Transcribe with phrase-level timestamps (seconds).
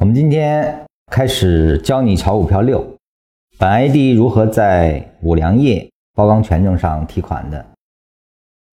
[0.00, 2.86] 我们今天开始教你炒股票六，
[3.58, 7.66] 本 ID 如何在五粮液包钢权证上提款的。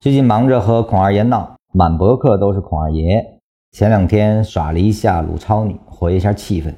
[0.00, 3.24] 最近忙着和孔二爷闹，满博客都是孔二爷。
[3.72, 6.74] 前两天耍了一下鲁超女，活跃一下气氛。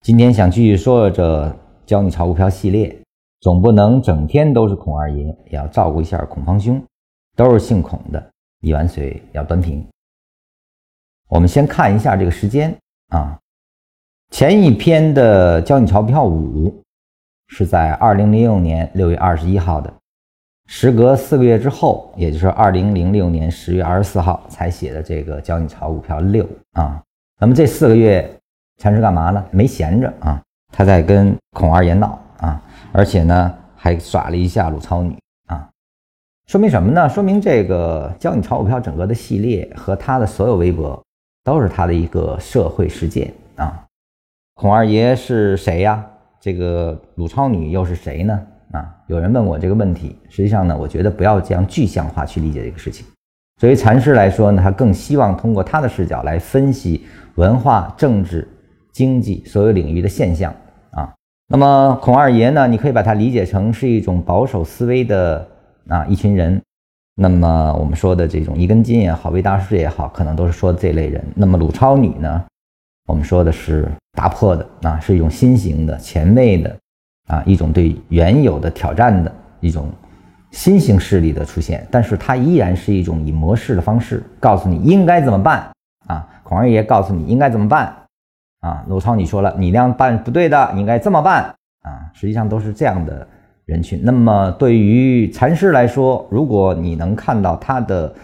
[0.00, 1.54] 今天想继续说这
[1.84, 3.02] 教你炒股票系列，
[3.42, 6.82] 总不能整天都是孔二爷，也要照顾一下孔方兄，
[7.36, 8.30] 都是姓孔的，
[8.62, 9.86] 一碗水要端平。
[11.28, 12.74] 我们先看一下这个时间
[13.08, 13.38] 啊。
[14.34, 16.82] 前一篇的教你钞票五
[17.46, 19.94] 是在二零零六年六月二十一号的，
[20.66, 27.00] 时隔四个月之后，也就是二零零六年十月二十四号才写的这个教你炒股票六啊。
[27.38, 28.28] 那么这四个月
[28.78, 29.44] 禅师干嘛呢？
[29.52, 30.42] 没闲着啊，
[30.72, 35.16] 他在跟孔二爷闹啊，而且呢还耍了一下鲁超女
[35.46, 35.70] 啊。
[36.48, 37.08] 说明什么呢？
[37.08, 41.00] 说明这个教你炒股票整个的系列和他的所有微博
[41.44, 43.80] 都是他的一个社会实践啊。
[44.54, 46.06] 孔二爷是谁呀？
[46.40, 48.40] 这个鲁超女又是谁呢？
[48.70, 50.16] 啊，有人问我这个问题。
[50.28, 53.04] 实际上呢，我觉得不要这样具象化去理解这个事情。
[53.60, 58.46] 作为禅师来说呢，他更希望通过他的视角来分析文化、政治、
[58.92, 60.54] 经济所有领域的现象
[60.92, 61.12] 啊。
[61.48, 65.48] 那么孔二爷呢，你可以把它理解成是一种保守思维的
[65.88, 66.62] 啊一群人。
[67.16, 71.24] 那么我们说的这种一根筋也好，魏大师也好，可能都是说这类人。
[71.34, 72.44] 那么鲁超女呢？
[73.06, 76.76] 我们说的是打破的啊，是一种新型的、前卫的
[77.28, 79.30] 啊，一种对原有的挑战的
[79.60, 79.90] 一种
[80.50, 81.86] 新型势力的出现。
[81.90, 85.70] 但是它依然是一种以模式的方式告诉你应该怎么办
[86.06, 86.26] 啊。
[86.42, 87.94] 孔二爷告诉你应该怎么办
[88.60, 88.84] 啊。
[88.88, 92.10] 鲁超你说了，你那样办不对的，你应该这么办啊。
[92.14, 93.26] 实际上都是这样的
[93.66, 94.00] 人群。
[94.02, 98.14] 那么对于禅师来说，如果你能看到他的。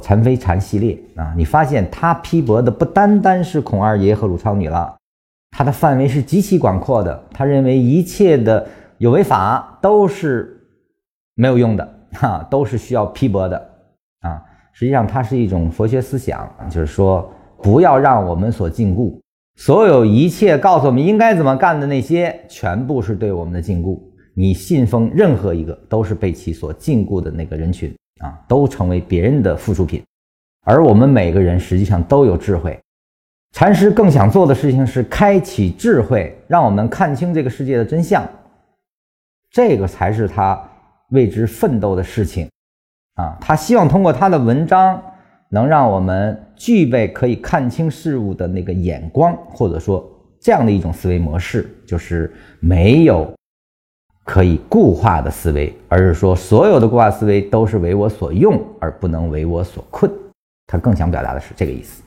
[0.00, 4.96] 禅非禅系列啊，你发现他批驳的不单单是孔二爷和鲁超女了，
[5.50, 7.24] 他的范围是极其广阔的。
[7.32, 8.66] 他认为一切的
[8.98, 10.56] 有为法都是
[11.34, 13.56] 没有用的，哈，都是需要批驳的
[14.20, 14.42] 啊。
[14.72, 17.28] 实际上，它是一种佛学思想，就是说
[17.60, 19.18] 不要让我们所禁锢，
[19.56, 24.00] 所有一切告诉我们应该怎么干的那些，全部是对我们的禁锢。
[24.34, 27.92] 你信奉任何一个，都是被其所禁锢的那个人群。
[28.18, 30.02] 啊，都成为别人的附属品，
[30.64, 32.78] 而我们每个人实际上都有智慧。
[33.52, 38.28] 禅师更想做的事情是开启智慧，让我们看清这个世界的真相，
[39.50, 40.62] 这个才是他
[41.10, 42.48] 为之奋斗的事情。
[43.14, 45.02] 啊，他希望通过他的文章，
[45.48, 50.06] 能让我们具备可以看清事物的那个眼光，或者说
[50.38, 53.32] 这样的一种思维模式，就是没有。
[54.28, 60.12] 可以固化的思维，而是说所有的固化思维都是为我所用，而不能为我所困。
[60.66, 62.02] 他更想表达的是这个意思。